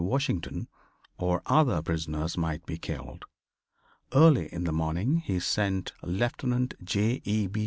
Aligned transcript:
Washington 0.03 0.67
or 1.19 1.43
other 1.45 1.79
prisoners 1.83 2.35
might 2.35 2.65
be 2.65 2.75
killed. 2.79 3.23
Early 4.11 4.51
in 4.51 4.63
the 4.63 4.73
morning 4.73 5.17
he 5.17 5.39
sent 5.39 5.91
Lieutenant 6.01 6.73
J. 6.83 7.21
E. 7.23 7.45
B. 7.45 7.59